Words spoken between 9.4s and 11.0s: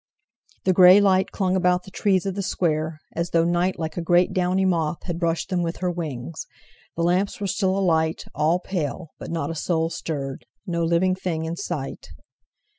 a soul stirred—no